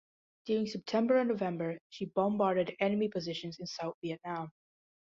[0.47, 4.51] During September and November, she bombarded enemy positions in South Vietnam.